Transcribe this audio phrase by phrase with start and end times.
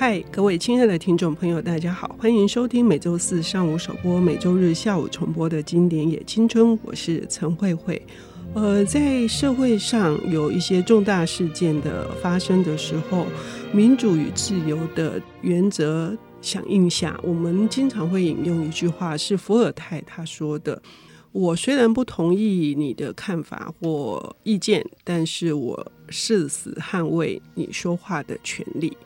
[0.00, 8.00] 嗨，各位亲爱的听众朋友，大家好，欢迎收听每周四上午首播、每周日下午重播的经典也青春，我是陈慧慧。
[8.54, 13.26] 呃，在社会上有一些重大事件的发生的时候，
[13.72, 20.80] 民主与自由的原则响应下，我们经常会引用一句话，是伏尔泰他说的
[21.32, 28.96] ：“我虽然不同意你的看法或意见，但是我誓死捍卫你说话的权利。”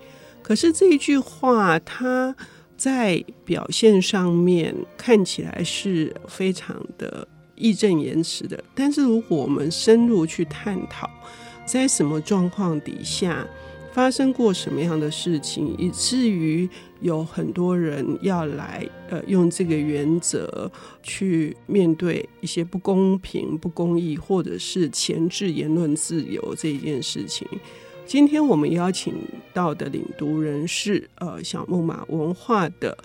[0.42, 2.34] 可是这一句话，它
[2.76, 8.62] 在表现上面看起来是非常的义正言辞的。
[8.74, 11.08] 但是如果我们深入去探讨，
[11.64, 13.46] 在什么状况底下
[13.92, 16.68] 发生过什么样的事情，以至于
[17.00, 20.70] 有很多人要来呃用这个原则
[21.02, 27.46] 去面对一些不公平、不公义，或者是前置言论自由这件事情。
[28.04, 29.14] 今天我们邀请
[29.54, 32.96] 到的领读人是呃小木马文化的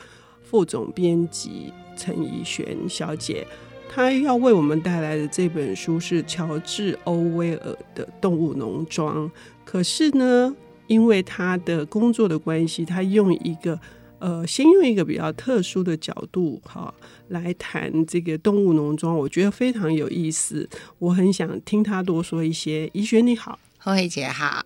[0.43, 3.47] 副总编辑陈怡璇小姐，
[3.89, 9.29] 她要为我们带来的这本书是乔治·欧威尔的《动物农庄》。
[9.63, 10.53] 可是呢，
[10.87, 13.79] 因为她的工作的关系，她用一个
[14.19, 16.93] 呃，先用一个比较特殊的角度哈
[17.29, 20.67] 来谈这个《动物农庄》，我觉得非常有意思。
[20.99, 22.89] 我很想听她多说一些。
[22.93, 23.57] 怡璇你好。
[23.79, 24.65] 慧慧姐好，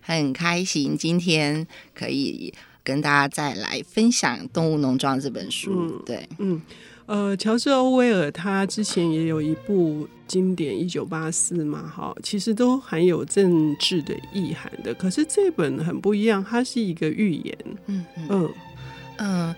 [0.00, 5.70] 很开心今天可以跟大家再来分享《动物农庄》这本书。
[5.72, 6.62] 嗯、对，嗯，
[7.06, 14.94] 呃，乔治·欧威尔他之前也有一部经典《一九八四》嘛，哈，其实都含有政治的意涵的。
[14.94, 17.58] 可是这本很不一样，它是一个寓言。
[17.86, 18.54] 嗯嗯嗯。
[19.18, 19.56] 呃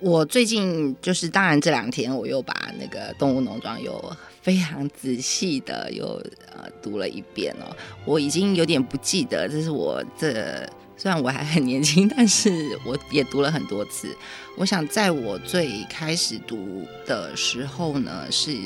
[0.00, 3.92] 我最近就是，当然这两天我又把那个《动物农庄》又
[4.40, 6.06] 非常仔细的又
[6.54, 7.76] 呃读了一遍哦。
[8.04, 12.50] 我已经有点不记得，这是我这虽然我还很年轻，但是
[12.84, 14.14] 我也读了很多次。
[14.58, 18.56] 我想在我最开始读的时候呢，是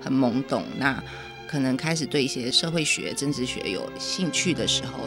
[0.00, 1.02] 很懵懂，那
[1.46, 5.04] 可能开始对一些社会学、政治学有兴趣的时候，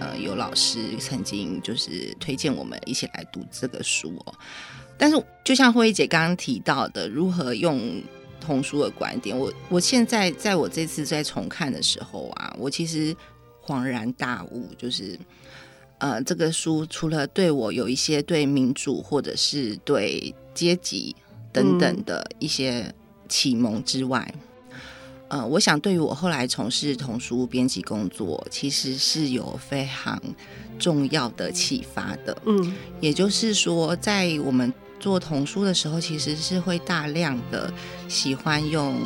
[0.00, 4.34] 呃，有老师曾经就是推荐我们一起来读这个书哦。
[4.98, 8.02] 但是，就像慧姐刚刚提到的，如何用
[8.42, 13.14] 童书的观点，我我现在在我这次在重看的时候啊，我其实
[13.64, 15.18] 恍然大悟，就是
[15.98, 21.14] 呃，这个书除了对我有一些对民主或者是对阶级
[21.52, 22.92] 等等的一些
[23.28, 24.34] 启蒙之外，
[25.28, 30.20] 嗯、呃，我想对于我后来从事童书编辑工作，其实是有非常
[30.78, 32.36] 重要的启发的。
[32.44, 37.74] 嗯，也就是说，在我们做童书的时候，其实是会大量的
[38.08, 39.00] 喜欢用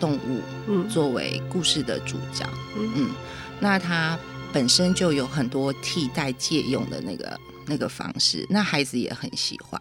[0.00, 2.48] 动物作为故事的主角。
[2.74, 3.10] 嗯，嗯，
[3.60, 4.18] 那它
[4.50, 9.80] 本身就有很多替代借用的那个那个方式，那孩子也很喜欢。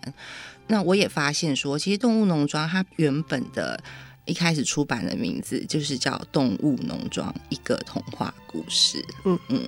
[0.68, 3.82] 那我也发现说，其实《动物农庄》它原本的
[4.26, 8.98] 一开始出版的名字就是叫《动物农庄：一个童话故事》。
[9.24, 9.66] 嗯嗯。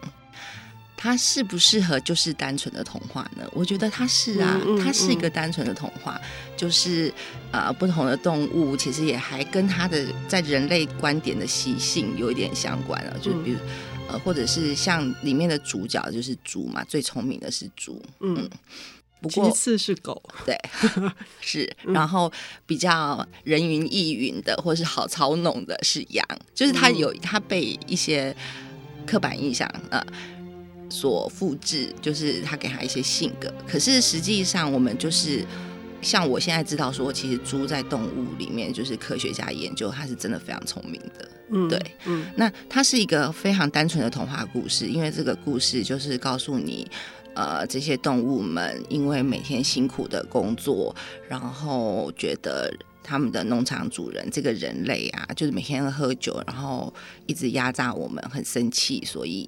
[1.00, 3.47] 它适不适合就是单纯的童话呢？
[3.53, 6.19] 我觉得它是啊，它是一个单纯的童话，
[6.58, 7.13] 就是
[7.52, 13.59] 呃不同的动物其实也还跟它的在人类观点的习性有一点相关了，就比如
[14.09, 18.50] 呃或者是像里面的主角就是猪嘛，最聪明的是猪，嗯，
[19.22, 20.58] 不过其次是狗，对，
[21.40, 22.31] 是，然后
[22.66, 28.35] 比较人云亦云的或是好操弄的是羊，就是它有它被一些
[29.06, 30.02] 刻板印象啊。
[30.02, 30.06] 呃
[31.00, 35.46] 所复制就是他给他一些性格，可是实际上我们就是
[36.02, 41.30] 像我现在知道说，其实猪在动物里面就是科学家研究，它是真的非常聪明的。
[41.52, 46.88] 嗯，对，嗯，那它是一个非常单纯的童话故事，因为这个故事就是告诉你，
[47.35, 50.96] 呃，这些动物们因为每天辛苦的工作，
[51.29, 56.91] 然后觉得他们的农场主人这个人类啊，就是每天喝酒，然后
[57.28, 59.47] 一直压榨我们，很生气，所以。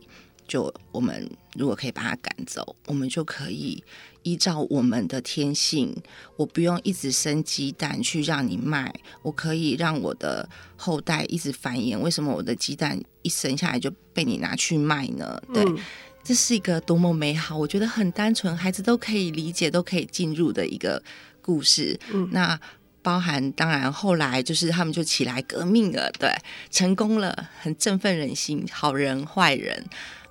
[0.50, 3.82] 就我们如果可以把它赶走，我们就可以
[4.24, 5.96] 依照我们的天性，
[6.36, 11.98] 我不用一直生鸡蛋去让你卖，我可以让我的后代一直繁衍。
[11.98, 15.42] 为什么我的鸡蛋一生下来就被你拿去卖呢？
[15.54, 15.78] 对，嗯、
[16.24, 21.02] 这是一个多么美好，我觉得很单纯，孩子都可以理解，都可以进入的一个
[21.42, 21.98] 故事。
[22.12, 22.60] 嗯，那
[23.02, 26.30] 包含当然后来就是他们就起来革命了，对，
[26.70, 29.86] 成功了，很振奋人心，好人坏人。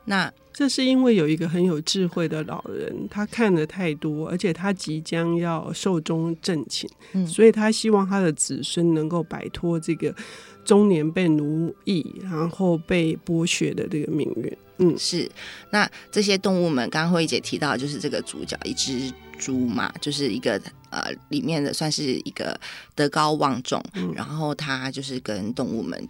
[0.08, 10.12] 那这是因为有一个很有智慧的老人，他看的太多，而且他即将要寿终正寝，嗯，所以他希望他的子孙能够摆脱这个
[10.64, 14.56] 中年被奴役，然后被剥削的这个命运。
[14.78, 15.30] 嗯，是。
[15.70, 20.60] 那这些动物们，刚刚慧姐提到，就是这个主角一只猪嘛，就是一个
[20.90, 22.58] 呃里面的算是一个
[22.94, 26.08] 德高望重，嗯，然后他就是跟动物们。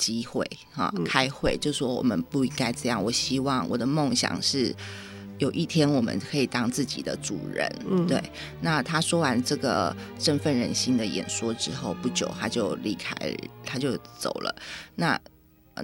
[0.00, 3.02] 机会哈，开会就说我们不应该这样。
[3.04, 4.74] 我希望我的梦想是
[5.36, 7.70] 有一天我们可以当自己的主人。
[7.86, 8.18] 嗯，对。
[8.62, 13.14] 那他说完这个振奋人心的演说之后，不久他就离开，
[13.62, 14.56] 他就走了。
[14.96, 15.20] 那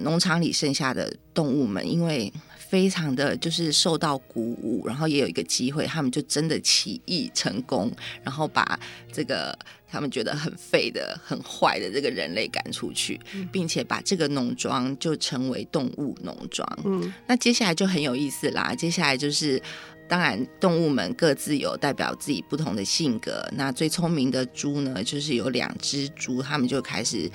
[0.01, 2.33] 农场里剩下的动物们，因为
[2.69, 7.91] 非常的就是受到鼓舞，然后也有一个机会，他们就真的起义成功，
[8.23, 8.79] 然后把
[9.11, 9.57] 这个。
[9.89, 13.17] 他们觉得很废的、很坏的这个人类赶出去，
[13.53, 16.67] 并且把这个农庄就成为动物农庄。
[16.83, 18.75] 嗯，那接下来就很有意思啦。
[18.75, 19.61] 接下来就是，
[20.09, 23.47] 当然动物们各自有代表自己不同的性格。
[23.53, 27.31] 那最聪明的猪呢，就是有两只猪，他们就开始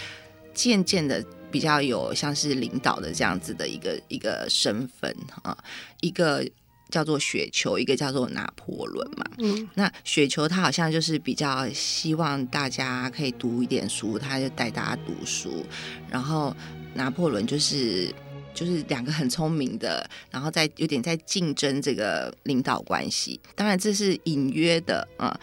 [0.52, 5.56] 渐渐的比较有像是领导的这样子的一个一个身份啊，
[6.00, 6.44] 一个。
[6.92, 9.24] 叫做雪球，一个叫做拿破仑嘛。
[9.38, 15.64] 嗯，那雪球他好像就是比较希望大家可以读一点书，他就带大家读书。
[16.10, 16.54] 然后
[16.92, 18.14] 拿破仑就是
[18.52, 23.40] 就是两个很聪明的，然后在有点在竞争这个领导关系。
[23.54, 25.34] 当然这是隐约的啊。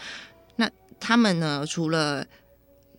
[0.56, 0.70] 那
[1.00, 2.24] 他们呢，除了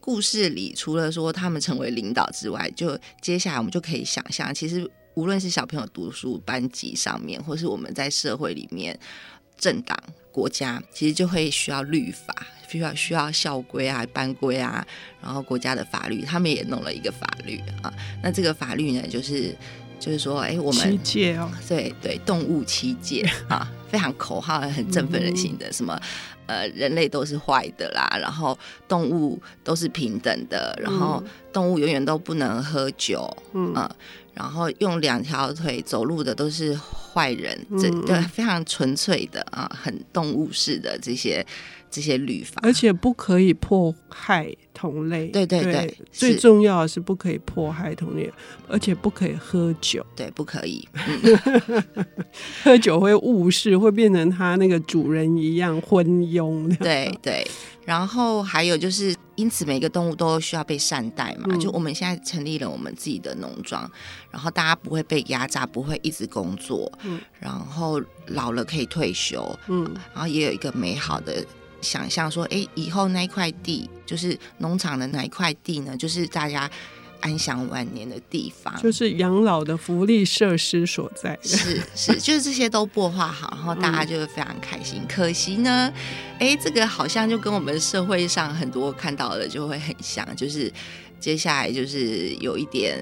[0.00, 4.90] 故事里除了说他们成为领导之外，就接下来我们就可以想象，其实。
[5.14, 8.96] 无论是小朋友读书班级上面，或是我们在社会里面，
[9.58, 9.98] 政党、
[10.30, 12.34] 国家，其实就会需要律法，
[12.68, 14.86] 需要需要校规啊、班规啊，
[15.20, 17.92] 然后国家的法律，他们也弄了一个法律啊。
[18.22, 19.54] 那这个法律呢，就是
[19.98, 26.00] 就是说，哎，我们七戒哦，对对，动物七戒啊，非常口号，很振奋人心的，嗯、什么
[26.50, 28.58] 呃，人类都是坏的啦，然后
[28.88, 33.72] 动物都是平等的，然后动物永远都不能喝酒，嗯。
[33.72, 33.88] 啊
[34.34, 41.44] 然后用两条腿走路的都是坏人，这对非常纯粹的啊，很动物式的这些
[41.90, 45.26] 这些律法，而且不可以迫害同类。
[45.28, 48.30] 对对对，对最重要的是不可以迫害同类，
[48.68, 50.04] 而且不可以喝酒。
[50.14, 50.88] 对，不可以，
[52.62, 56.74] 喝酒会误事，会变成他那个主人一样昏庸。
[56.78, 57.46] 对对。
[57.90, 61.48] 然后还有就是，因此每个动物都需要被善待嘛。
[61.50, 63.90] 嗯、就我们现在成立了我们自己的农庄，
[64.30, 69.82] 然后大家不会被压榨，不会一直工作，嗯，然后老了可以退休，嗯，
[70.14, 71.44] 然后也有一个美好的
[71.80, 76.70] 想象，说，哎，以后那一块地就是农场的那一块地呢，就是大家。
[77.20, 81.38] 安享晚年的地方，就是养老的福利设施所在。
[81.42, 85.00] 是是， 就是这些都擘画好，然后大家就会非常开心。
[85.02, 85.92] 嗯、可惜呢，
[86.38, 90.72] 哎，这个好像就跟我们社会上很多看到的就会很像，就是
[91.18, 92.98] 接下来就是有一点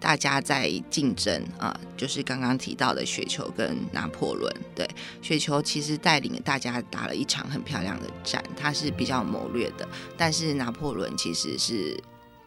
[0.00, 4.52] 大家在竞争啊，就是刚刚提到的雪球跟拿破仑。
[4.74, 4.88] 对，
[5.20, 11.96] 雪球其实带领大家打了一场很漂亮的战，它是比较谋略的，但是拿破仑其实是。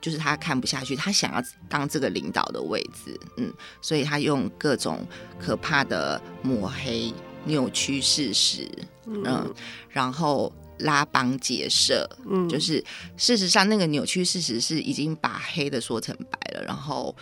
[0.06, 5.04] 就是他看不下去，他想要当这个领导的位置，嗯，所以他用各种
[5.40, 7.12] 可怕的抹黑、
[7.46, 8.69] 扭曲事实，
[9.07, 9.52] 嗯，
[9.90, 12.86] 然后拉帮结社，嗯，就是
[13.18, 17.16] 事实上那个扭曲事实是已经把黑的说成白了，然后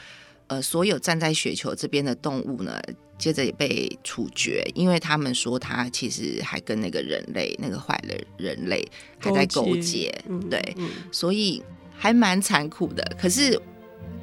[0.48, 2.78] 呃，所有站在雪球这边的动物呢，
[3.18, 8.86] 接着也被处决，因为他们说他其实还跟那个人类那个坏的人类
[9.20, 11.64] 还在勾结，嗯、对，嗯、所以。
[11.98, 13.60] 还蛮残酷的，可是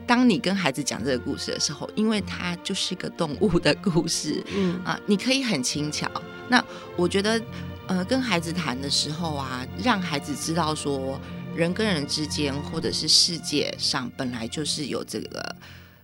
[0.06, 6.10] 当你跟孩子讲这个故事的时候，因为它就是个动物的故事，嗯啊，你可以很轻巧。
[6.48, 6.62] 那
[6.96, 7.40] 我觉得，
[7.86, 11.18] 呃，跟孩子谈的时候啊，让孩子知道说，
[11.54, 15.56] 人跟人之间，或者是世界上本来就是有这个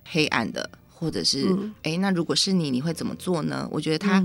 [0.04, 1.49] 黑暗的，或者是，
[1.82, 3.68] 哎、嗯，那如果是你，你会怎么做呢？
[3.73, 4.25] 我觉得他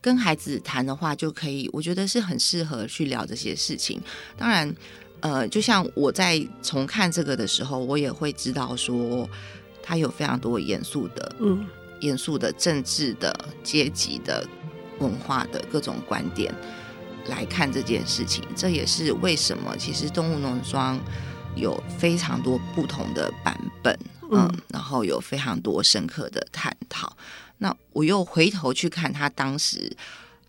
[0.00, 4.02] 跟孩子谈的话，就可以，我觉得是很适合去聊这些事情。
[4.36, 4.74] 当然。
[5.22, 9.28] 呃，就像我在重看这个的时候，我也会知道说，
[9.80, 11.64] 他有非常多严肃的，嗯，
[12.00, 14.44] 严肃的政治的、阶级的、
[14.98, 16.52] 文化的各种观点
[17.28, 18.44] 来看这件事情。
[18.56, 20.98] 这也是为什么其实动物农庄
[21.54, 27.16] 有非常多不同的版本，嗯，嗯，然后有非常多深刻的探讨。
[27.58, 29.96] 那我又回头去看他当时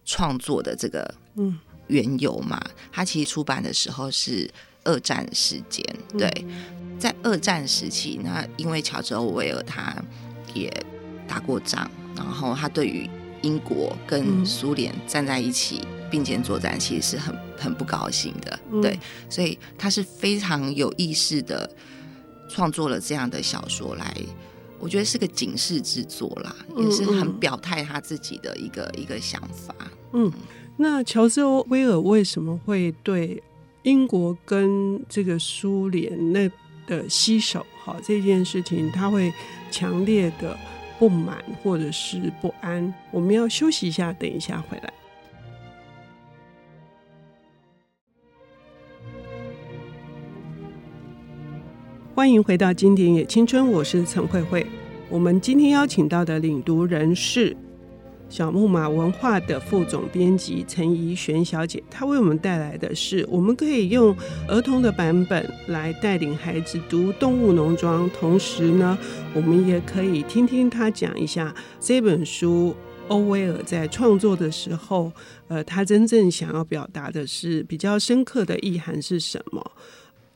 [0.04, 1.60] 创作的这个，嗯。
[1.94, 2.60] 缘由嘛，
[2.92, 4.50] 他其实出版的时候是
[4.84, 5.86] 二战时间，
[6.18, 6.28] 对，
[7.00, 9.96] 在二战时期，那因为乔治欧威尔他
[10.56, 10.74] 也
[11.28, 13.08] 打过仗，然后他对于
[13.44, 18.60] 英国跟苏联站在一起并肩作战，其实是很很不高兴的。
[18.72, 21.70] 嗯、对，所以他是非常有意识的
[22.50, 24.16] 创作了这样的小说来，
[24.80, 29.74] 我觉得是个警示之作啦，也是很表态他自己的一个一个想法。
[30.14, 30.32] 嗯，
[30.76, 33.42] 那乔治·欧威尔为什么会对
[33.84, 36.50] 英国跟这个苏联那
[36.88, 39.32] 的携手好这件事情，他会
[39.70, 40.58] 强烈的
[40.98, 42.94] 不满或者是不安？
[43.12, 44.94] 我们要休息一下，等一下回来。
[52.16, 54.66] 欢迎回到《经典也青春》，我是陈慧慧。
[55.10, 57.56] 我们今天邀请到的领读人是
[58.34, 64.12] 小木马文化的副总编辑陈怡璇小姐，她为我们带来的是我们可以用
[64.48, 68.98] 儿童的版本来带领孩子读《动物农庄》，同时呢，
[69.36, 72.76] 我们也可以听听她讲一下这本书
[73.08, 75.12] 欧威尔在创作的时候，
[75.48, 79.64] 呃，他真正想要表达的是比较深刻的意涵是什么。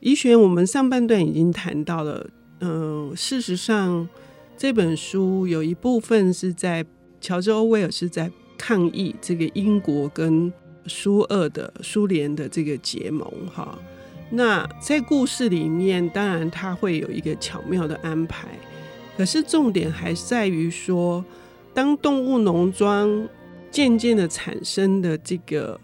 [0.01, 4.07] 怡璇，我们上半段已经谈到了，嗯、事实上
[4.55, 6.85] 这本书有一部分是在
[7.27, 10.51] 乔治·欧威尔是在抗议这个英国跟
[10.85, 13.77] 苏俄的苏联的这个结盟，哈。
[14.29, 18.47] 那在故事里面，当然他会有一个巧妙的安排，
[19.17, 21.25] 可是重点还是在于说，
[21.73, 23.27] 当动物农庄
[23.69, 25.77] 渐渐的产生的这个。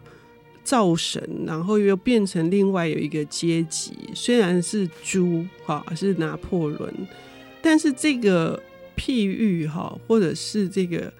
[0.66, 6.90] 造神，然后又变成另外有一个阶级，虽然是猪哈，是拿破仑，
[7.62, 8.58] 但是这个
[8.96, 11.12] 譬喻哈，或者是这个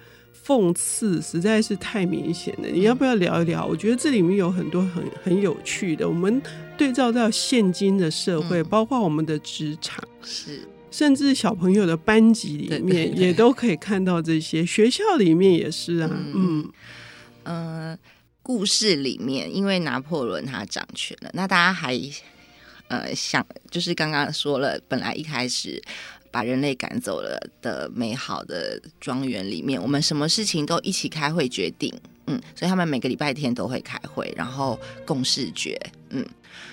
[0.44, 2.68] 讽刺，实在是太明显了。
[2.68, 3.64] 你要不要聊一聊？
[3.64, 6.08] 我觉得这里面有很多很很有趣的。
[6.08, 6.42] 我们
[6.76, 10.60] 对照到现今的社会，嗯、包括我们的职场，是
[10.90, 14.64] 甚至小朋友的班级里面，也都可以看到这些。
[14.66, 16.72] 学校里面也是啊，嗯嗯。
[17.44, 17.98] 呃
[18.42, 21.98] 故事里面，因为拿破仑他掌权了，那大家还
[22.88, 25.82] 呃想，就是刚刚说了，本来一开始
[26.34, 31.94] 把人类赶走了的美好的庄园里面，我们什么事情都一起开会决定，
[32.26, 34.76] 嗯，所以他们每个礼拜天都会开会，然后
[35.06, 36.26] 共识决，嗯，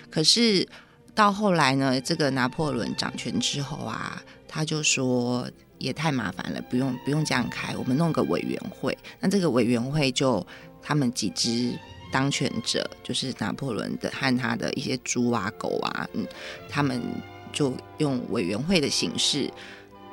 [0.10, 0.68] 可是
[1.14, 10.44] 到后来呢，这个拿破仑掌权之后啊，他就说也太麻烦了，不用不用这样开，我们弄个委员会，那这个委员会就。
[10.84, 11.78] 他们几只
[12.12, 16.26] 当权者，就是拿破仑的和他的一些猪啊、狗啊，嗯，
[16.68, 17.00] 他们
[17.52, 19.52] 就用委员会的形式。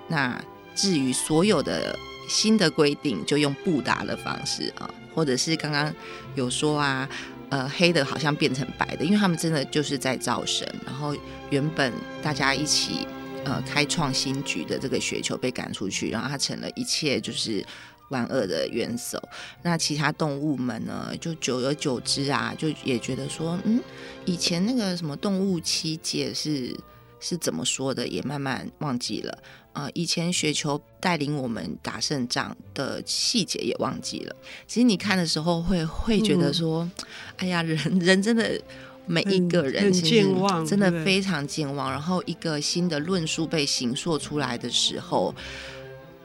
[0.08, 0.40] 那
[0.74, 5.94] 至于所有的新的规定，就用布达的方式啊，或者是刚刚
[6.34, 7.08] 有说啊，
[7.48, 10.66] 呃，黑的好像变成白的，因为他们真的就是在造神。
[10.84, 11.16] 然后
[11.50, 11.92] 原本
[12.22, 13.06] 大家一起
[13.44, 17.64] 呃开创新局的这个雪球被赶出去，然后它成了一切就是。
[18.10, 19.22] 万恶的元首，
[19.62, 21.14] 那其他动物们呢？
[21.20, 23.78] 就久而久之啊，就也觉得说，嗯，
[24.24, 26.74] 以前那个什么动物七戒是
[27.20, 29.38] 是怎么说的，也慢慢忘记了。
[29.72, 34.36] 呃，以前雪球带领我们打胜仗的细节也忘记了。
[34.66, 36.90] 其实你看的时候会会觉得说，嗯、
[37.36, 38.60] 哎呀，人人真的
[39.06, 41.90] 每一个人健忘，真的非常健忘。
[41.90, 45.34] 然后一个新的论述被形塑出来的时候。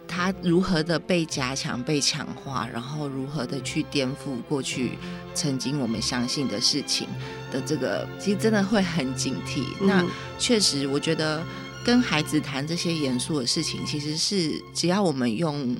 [0.07, 4.97] 他如何的被加强、被强化，然后如何的去颠覆过去
[5.33, 7.07] 曾经我们相信的事情
[7.51, 9.63] 的这个，其实真的会很警惕。
[9.81, 10.05] 嗯、那
[10.37, 11.43] 确实，我觉得
[11.83, 15.75] 跟孩子谈这些严肃的事情，其实是只要我们用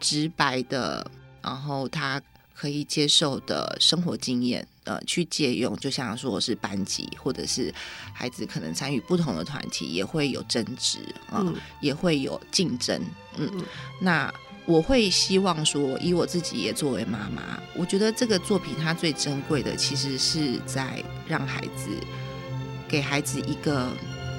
[0.00, 1.10] 直白的，
[1.42, 2.20] 然后他
[2.56, 4.66] 可以接受的生活经验。
[4.84, 7.74] 呃，去借用，就像说是班级，或者是
[8.14, 10.98] 孩子可能参与不同的团体，也会有争执
[11.28, 12.96] 啊，呃嗯、也会有竞争。
[13.36, 13.64] 嗯，嗯
[14.00, 14.32] 那
[14.64, 21.90] 我会希望说，以我自己也作为妈妈，我觉得这个作品它最珍贵的，其实是在让孩子
[22.86, 23.90] 给孩子一个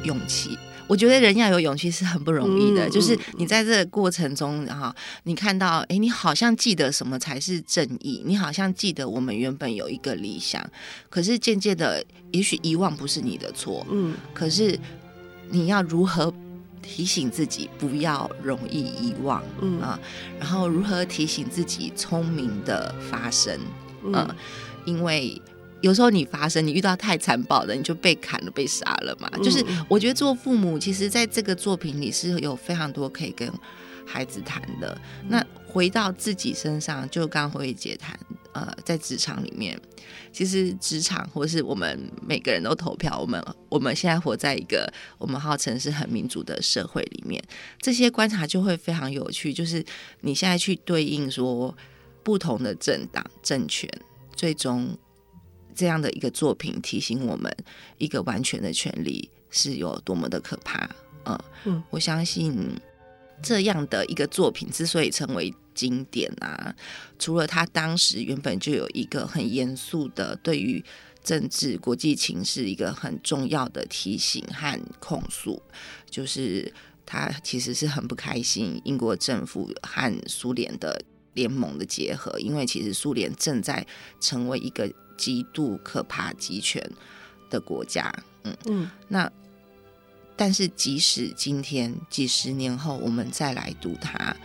[0.06, 0.58] 勇气。
[0.88, 10.66] 我觉得人要有勇气是很不容易的，嗯、就是你在这个过程中，然后你看到，哎，你好像记得什么才是正义，你好像记得我们原本有一个理想，
[11.10, 14.80] 可是渐渐的，也许遗忘不是你的错，嗯，可是
[15.50, 16.34] 你要如何
[16.82, 19.82] 提醒自己不要容易遗忘，嗯。
[19.82, 20.00] 啊，
[20.40, 23.60] 然后如何提醒自己聪明的发生，
[24.06, 24.36] 嗯、啊，
[24.86, 25.42] 因为。
[25.82, 29.30] 有时候你发生，你遇到太残暴的，你就被砍了、被杀了嘛。
[29.34, 33.52] 嗯、就是我觉得做父母，其实在这个作品里是有非常多可以跟
[34.06, 35.00] 孩子谈的。
[35.22, 38.20] 嗯、那回到自己身上，就刚刚慧慧姐谈，
[38.54, 39.80] 呃，在职场里面，
[40.32, 47.44] 其实职场或是我们每个人都投票，我们我们现在活在一个我们号称是很民主的社会里面，
[47.80, 49.54] 这些观察就会非常有趣。
[49.54, 49.86] 就是
[50.22, 51.76] 你现在去对应说
[52.24, 53.88] 不同的政党政权，
[54.36, 54.98] 最终
[55.78, 57.56] 这样的一个作品提醒我们，
[58.00, 60.90] 一个完全的权利是有多么的可怕。
[61.24, 62.58] 呃、嗯，我相信
[63.44, 66.76] 这样的一个作品之所以成为经典啊，
[67.20, 70.84] 除了他当时原本就有一个很严肃的对于
[71.24, 75.62] 政治国际情势一个很重要的提醒和控诉，
[76.10, 76.74] 就是
[77.06, 81.00] 他其实是很不开心英国政府和苏联的
[81.34, 83.86] 联盟的结合，因为其实苏联正在
[84.20, 86.82] 成为一个极度可怕集权
[87.50, 88.14] 的国家。
[88.44, 89.30] 嗯嗯，那
[90.36, 94.36] 但是即使今天几十年后我们再来读它。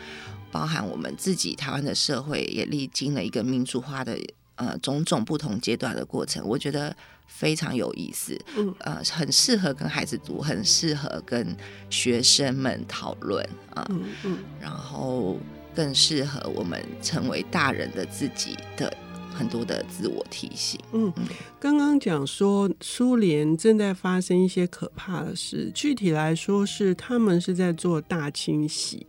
[0.51, 4.15] 包含我们自己台湾的社会也历经了一个民主化的
[4.57, 6.95] 呃种种不同阶段的过程，我觉得
[7.27, 11.57] 非常有意思，嗯呃，很适合跟孩子读，很适合跟
[11.89, 13.43] 学生们讨论
[13.75, 15.39] 啊，嗯嗯，然后
[15.75, 18.95] 更适合我们成为大人的自己的
[19.33, 20.79] 很多的自我提醒。
[20.93, 21.13] 嗯，
[21.59, 29.07] 刚刚讲说苏联正在发生一些可怕的事，具体来说是他们是在做大清洗。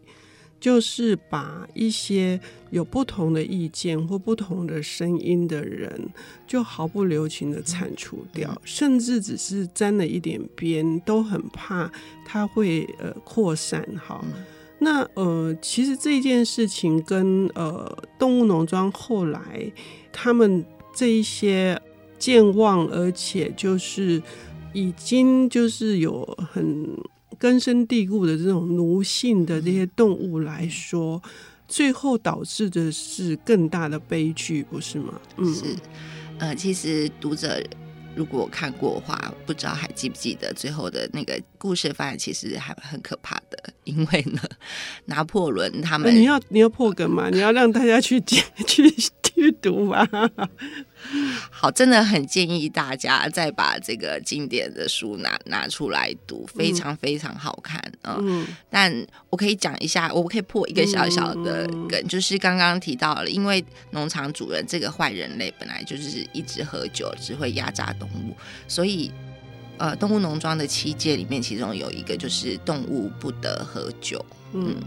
[0.60, 2.40] 就是把一些
[2.70, 6.10] 有不同的意见或不同的声音的人，
[6.48, 11.92] 就毫不留情的铲除掉，甚至只是沾了一点边，都很怕
[12.26, 13.86] 它会呃扩散。
[13.98, 14.24] 哈，
[14.84, 19.72] 那呃，其实这件事情跟呃动物农庄后来
[20.12, 20.64] 他们
[20.96, 21.82] 这一些
[22.20, 24.22] 健忘，而且就是
[24.74, 26.88] 已经就是有很。
[27.40, 31.22] 根深蒂固的这种奴性的这些动物来说，
[31.68, 35.20] 最后导致的是更大的悲剧，不是吗？
[35.36, 35.66] 嗯，是。
[36.38, 37.62] 呃，其实读者
[38.16, 43.74] 如果看过的话，不知道还记不记得最后的那个故事发展，其实还很可怕的。
[43.84, 44.42] 因为呢，
[45.06, 50.08] 拿破仑他们，你要你要破梗嘛，你要让大家去 去去读嘛。
[51.52, 58.18] 好，真的很建议大家再把这个经典的书拿拿出来读，非常非常好看啊！
[58.20, 58.94] 嗯，但
[59.30, 68.36] 我可以讲一下，我可以破一个小小的梗，嗯、就是刚刚提到了，因为农场主人这个坏人类本来就是一直喝酒，只会压榨动物，
[68.68, 69.12] 所以
[69.78, 74.24] 呃，动物农庄的七戒里面，其中有一个就是动物不得喝酒。
[74.54, 74.84] 嗯，嗯，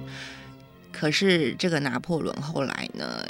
[0.93, 3.23] 可是这个拿破仑后来呢？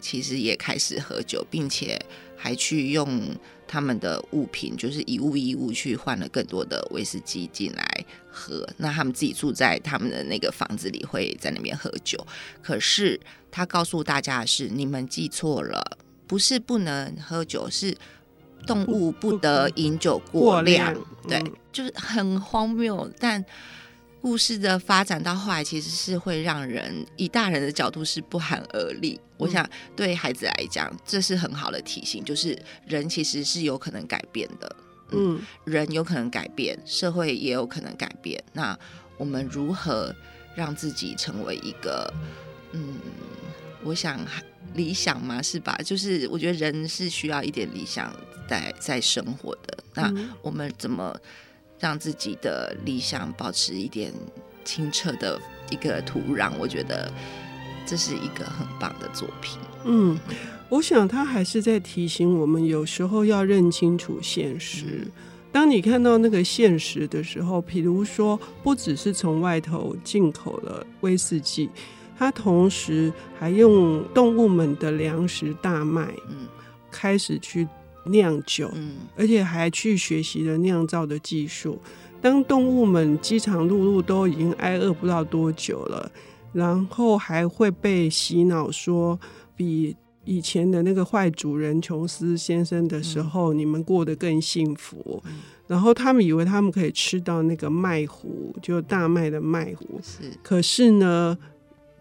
[0.00, 2.00] 其实也开始喝酒，并且
[2.36, 8.68] 还去用他们的物品，就是一物一物去换了更多的威士忌进来喝。
[8.76, 12.26] 那他们自己住在他们的那个房子里，会在那边喝酒。
[12.62, 17.96] 可是他告诉大家的是：你们记错了，不是不能喝酒，是
[18.66, 20.94] 动物不得饮酒过量。
[20.94, 23.44] 过量，对，就是很荒谬，但。
[24.20, 29.14] 故事的发展到后来，其实是会让人以大人的角度是不寒而栗。
[29.14, 34.76] 嗯、我想对孩子来讲，这是很好的提醒，就是人其实是有可能改变的。
[35.12, 38.42] 嗯，嗯，人有可能改变，社会也有可能改变。
[38.52, 38.76] 那
[39.16, 40.14] 我们如何
[40.54, 42.12] 让自己成为一个，
[42.72, 42.96] 嗯，
[43.84, 44.20] 我想
[44.74, 45.78] 理想嘛，是吧？
[45.84, 48.12] 就是我觉得人是需要一点理想
[48.48, 49.78] 在在生活的。
[49.94, 51.16] 那我们怎么？
[51.78, 54.12] 让自己的理想保持一点
[54.64, 57.10] 清澈的一个土壤，我觉得
[57.86, 59.58] 这是一个很棒的作品。
[59.84, 60.18] 嗯，
[60.68, 65.02] 我想他还是在提醒我们，有时候要认清楚现实。
[65.04, 65.12] 嗯、
[65.52, 71.70] 当你看到那个现实的时候，比如说，不只是从外头进口了威士忌，
[72.18, 76.48] 他同时还用动物们的粮食大麦，嗯，
[76.90, 77.66] 开始去。
[78.08, 78.70] 酿酒，
[79.16, 81.78] 而且还去学习了酿造的技术。
[82.20, 86.10] 当动物们饥肠辘辘都已经挨饿不知道多久了，
[86.52, 89.18] 然后还会被洗脑说，
[89.54, 95.22] 比以前的那个坏主人琼斯先生的时候，你们过得更幸福。
[95.66, 100.00] 然后他们以为他们可以吃到那个麦糊，就大麦的麦糊。
[100.02, 101.38] 是，可是呢，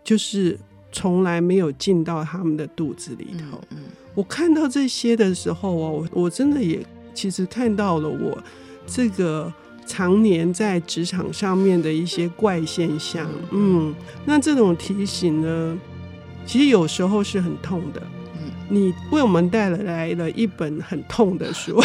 [0.03, 0.57] 就是
[0.91, 3.61] 从来没有进到他们的肚子里头。
[3.71, 3.77] 嗯。
[4.15, 8.37] 我看到这些的时候啊，我我真的也其实看到了我
[8.87, 9.53] 这个
[9.85, 13.29] 常年在职场上面的一些怪现象。
[13.51, 13.93] 嗯，
[14.25, 15.77] 那这种提醒呢，
[16.47, 18.01] 其实有时候是很痛的。
[18.33, 21.79] 嗯，你为我们带来了一本很痛的书，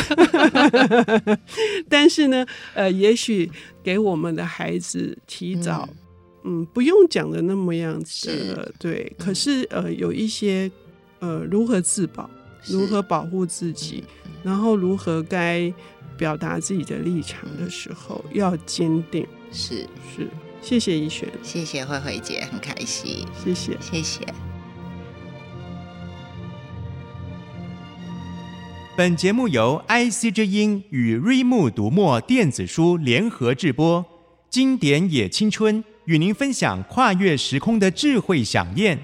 [1.89, 3.51] 但是呢，呃，也许
[3.83, 5.87] 给我们的孩子提早，
[6.45, 9.13] 嗯，不用讲的那么样子，对。
[9.19, 10.71] 可是呃，有一些。
[11.25, 12.29] 呃如何自保，
[12.67, 14.03] 如何保护自己，
[14.43, 15.73] 然后如何该
[16.19, 19.25] 表达自己的立场的时候要坚定。
[19.53, 20.29] 是是，
[20.61, 24.27] 谢谢一璇，谢谢慧慧姐，很开心，谢谢谢谢。
[28.97, 34.05] 本节目由 IC 之音与瑞木读墨电子书联合制播，
[34.51, 38.99] 经典也青春与您分享跨越时空的智慧想念。